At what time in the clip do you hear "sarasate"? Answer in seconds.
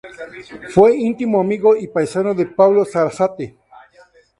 2.85-3.55